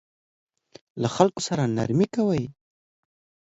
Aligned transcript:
له 1.01 1.07
خلکو 1.15 1.41
سره 1.47 1.63
نرمي 1.75 2.07
کوئ 2.15 2.43